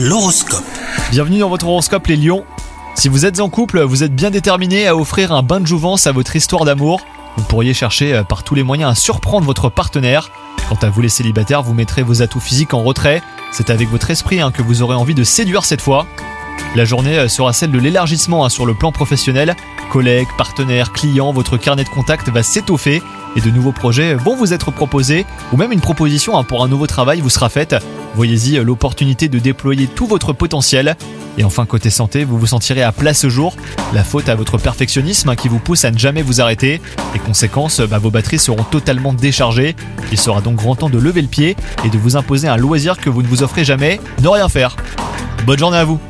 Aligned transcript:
L'horoscope. 0.00 0.62
Bienvenue 1.10 1.40
dans 1.40 1.48
votre 1.48 1.66
horoscope 1.66 2.06
les 2.06 2.14
lions. 2.14 2.44
Si 2.94 3.08
vous 3.08 3.26
êtes 3.26 3.40
en 3.40 3.48
couple, 3.48 3.80
vous 3.80 4.04
êtes 4.04 4.14
bien 4.14 4.30
déterminé 4.30 4.86
à 4.86 4.94
offrir 4.94 5.32
un 5.32 5.42
bain 5.42 5.58
de 5.58 5.66
jouvence 5.66 6.06
à 6.06 6.12
votre 6.12 6.36
histoire 6.36 6.64
d'amour. 6.64 7.00
Vous 7.36 7.42
pourriez 7.42 7.74
chercher 7.74 8.14
euh, 8.14 8.22
par 8.22 8.44
tous 8.44 8.54
les 8.54 8.62
moyens 8.62 8.92
à 8.92 8.94
surprendre 8.94 9.44
votre 9.44 9.70
partenaire. 9.70 10.30
Quant 10.68 10.78
à 10.82 10.88
vous 10.88 11.00
les 11.00 11.08
célibataires, 11.08 11.64
vous 11.64 11.74
mettrez 11.74 12.04
vos 12.04 12.22
atouts 12.22 12.38
physiques 12.38 12.74
en 12.74 12.84
retrait. 12.84 13.22
C'est 13.50 13.70
avec 13.70 13.88
votre 13.88 14.08
esprit 14.08 14.40
hein, 14.40 14.52
que 14.52 14.62
vous 14.62 14.82
aurez 14.82 14.94
envie 14.94 15.16
de 15.16 15.24
séduire 15.24 15.64
cette 15.64 15.80
fois. 15.80 16.06
La 16.76 16.84
journée 16.84 17.18
euh, 17.18 17.26
sera 17.26 17.52
celle 17.52 17.72
de 17.72 17.78
l'élargissement 17.80 18.44
hein, 18.44 18.50
sur 18.50 18.66
le 18.66 18.74
plan 18.74 18.92
professionnel. 18.92 19.56
Collègues, 19.90 20.28
partenaires, 20.36 20.92
clients, 20.92 21.32
votre 21.32 21.56
carnet 21.56 21.82
de 21.82 21.88
contact 21.88 22.28
va 22.28 22.44
s'étoffer 22.44 23.02
et 23.34 23.40
de 23.40 23.50
nouveaux 23.50 23.72
projets 23.72 24.14
vont 24.14 24.36
vous 24.36 24.52
être 24.52 24.70
proposés 24.70 25.26
ou 25.52 25.56
même 25.56 25.72
une 25.72 25.80
proposition 25.80 26.38
hein, 26.38 26.44
pour 26.44 26.62
un 26.62 26.68
nouveau 26.68 26.86
travail 26.86 27.20
vous 27.20 27.30
sera 27.30 27.48
faite. 27.48 27.74
Voyez-y 28.18 28.56
l'opportunité 28.56 29.28
de 29.28 29.38
déployer 29.38 29.86
tout 29.86 30.08
votre 30.08 30.32
potentiel. 30.32 30.96
Et 31.38 31.44
enfin 31.44 31.66
côté 31.66 31.88
santé, 31.88 32.24
vous 32.24 32.36
vous 32.36 32.48
sentirez 32.48 32.82
à 32.82 32.90
plat 32.90 33.14
ce 33.14 33.28
jour. 33.28 33.54
La 33.92 34.02
faute 34.02 34.28
à 34.28 34.34
votre 34.34 34.58
perfectionnisme 34.58 35.36
qui 35.36 35.46
vous 35.46 35.60
pousse 35.60 35.84
à 35.84 35.92
ne 35.92 35.98
jamais 35.98 36.22
vous 36.22 36.40
arrêter. 36.40 36.80
Et 37.14 37.20
conséquence, 37.20 37.80
bah, 37.80 37.98
vos 37.98 38.10
batteries 38.10 38.40
seront 38.40 38.64
totalement 38.64 39.12
déchargées. 39.12 39.76
Il 40.10 40.18
sera 40.18 40.40
donc 40.40 40.56
grand 40.56 40.74
temps 40.74 40.90
de 40.90 40.98
lever 40.98 41.22
le 41.22 41.28
pied 41.28 41.54
et 41.84 41.90
de 41.90 41.96
vous 41.96 42.16
imposer 42.16 42.48
un 42.48 42.56
loisir 42.56 42.96
que 42.96 43.08
vous 43.08 43.22
ne 43.22 43.28
vous 43.28 43.44
offrez 43.44 43.64
jamais, 43.64 44.00
ne 44.20 44.26
rien 44.26 44.48
faire. 44.48 44.74
Bonne 45.46 45.60
journée 45.60 45.78
à 45.78 45.84
vous 45.84 46.00